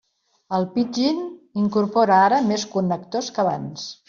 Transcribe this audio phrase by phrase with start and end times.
[0.57, 1.19] El Pidgin
[1.65, 3.87] incorpora ara més connectors que abans.